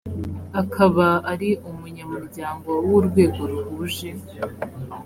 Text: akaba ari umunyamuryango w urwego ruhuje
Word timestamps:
akaba 0.61 1.07
ari 1.31 1.49
umunyamuryango 1.69 2.69
w 2.87 2.89
urwego 2.99 3.41
ruhuje 3.51 4.09